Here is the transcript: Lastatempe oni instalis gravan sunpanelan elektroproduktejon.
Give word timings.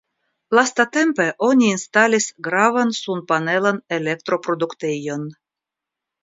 Lastatempe 0.59 1.27
oni 1.47 1.67
instalis 1.73 2.27
gravan 2.47 2.95
sunpanelan 3.01 3.79
elektroproduktejon. 3.99 5.29